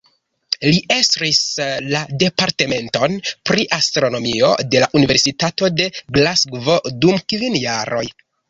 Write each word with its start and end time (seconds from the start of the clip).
Li 0.69 0.77
estris 0.93 1.41
la 1.91 2.01
Departementon 2.23 3.19
pri 3.51 3.67
astronomio 3.79 4.51
de 4.73 4.83
la 4.85 4.89
Universitato 5.01 5.71
de 5.83 5.91
Glasgovo 6.19 6.83
dum 7.05 7.25
kvin 7.35 7.61
jaroj. 7.69 8.07